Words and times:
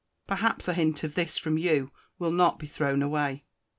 Perhaps 0.25 0.67
a 0.67 0.73
hint 0.73 1.03
of 1.03 1.13
this 1.13 1.37
from 1.37 1.59
you 1.59 1.91
will 2.17 2.31
not 2.31 2.57
be 2.57 2.65
thrown 2.65 3.03
away. 3.03 3.45